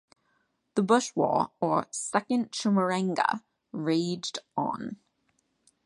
[0.73, 4.95] The Bush War or "Second Chimurenga" raged on.